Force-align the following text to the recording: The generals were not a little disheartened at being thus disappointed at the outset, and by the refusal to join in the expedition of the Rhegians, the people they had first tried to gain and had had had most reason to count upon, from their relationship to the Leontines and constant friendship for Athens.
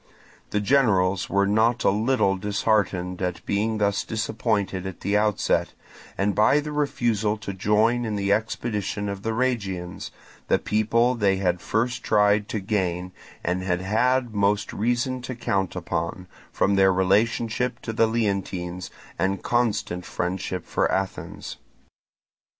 The 0.49 0.59
generals 0.59 1.29
were 1.29 1.45
not 1.45 1.83
a 1.83 1.91
little 1.91 2.35
disheartened 2.35 3.21
at 3.21 3.45
being 3.45 3.77
thus 3.77 4.03
disappointed 4.03 4.87
at 4.87 5.01
the 5.01 5.15
outset, 5.15 5.73
and 6.17 6.33
by 6.33 6.59
the 6.59 6.71
refusal 6.71 7.37
to 7.37 7.53
join 7.53 8.03
in 8.03 8.15
the 8.15 8.33
expedition 8.33 9.07
of 9.07 9.21
the 9.21 9.31
Rhegians, 9.31 10.09
the 10.47 10.57
people 10.57 11.13
they 11.13 11.35
had 11.35 11.61
first 11.61 12.01
tried 12.03 12.49
to 12.49 12.59
gain 12.59 13.11
and 13.43 13.61
had 13.61 13.81
had 13.81 14.23
had 14.23 14.33
most 14.33 14.73
reason 14.73 15.21
to 15.21 15.35
count 15.35 15.75
upon, 15.75 16.25
from 16.51 16.77
their 16.77 16.91
relationship 16.91 17.79
to 17.83 17.93
the 17.93 18.07
Leontines 18.07 18.89
and 19.19 19.43
constant 19.43 20.03
friendship 20.07 20.65
for 20.65 20.91
Athens. 20.91 21.57